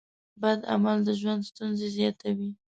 بد 0.41 0.59
عمل 0.73 0.97
د 1.05 1.09
ژوند 1.19 1.41
ستونزې 1.49 1.87
زیاتوي. 1.97 2.49